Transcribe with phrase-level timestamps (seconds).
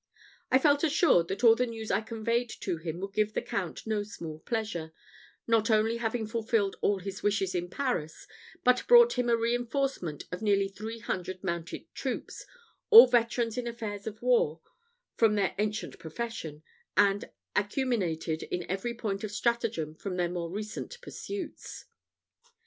[0.51, 3.85] I felt assured that all the news I conveyed to him would give the Count
[3.85, 4.93] no small pleasure,
[5.45, 8.25] not only having fulfilled all his wishes in Paris,
[8.63, 12.47] but brought him a reinforcement of nearly three hundred mounted troopers,
[12.89, 14.59] all veterans in affairs of war
[15.17, 16.63] from their ancient profession,
[16.97, 21.85] and acuminated in every point of stratagem from their more recent pursuits.